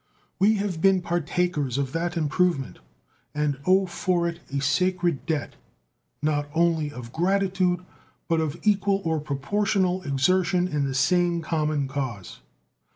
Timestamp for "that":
1.91-2.17